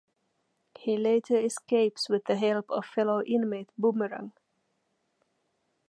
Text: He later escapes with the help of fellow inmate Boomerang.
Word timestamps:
He 0.79 0.97
later 0.97 1.37
escapes 1.39 2.09
with 2.09 2.25
the 2.25 2.35
help 2.35 2.71
of 2.71 2.87
fellow 2.87 3.21
inmate 3.23 3.69
Boomerang. 3.77 4.31